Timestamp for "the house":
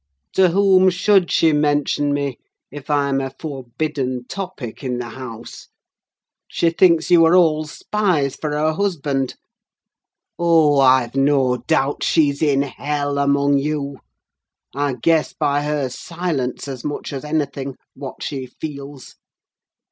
4.97-5.67